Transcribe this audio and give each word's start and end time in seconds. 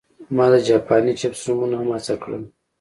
ما 0.35 0.45
د 0.53 0.55
جاپاني 0.67 1.13
چپس 1.19 1.41
نومونه 1.47 1.75
هم 1.79 1.89
هڅه 1.95 2.13
کړل 2.23 2.43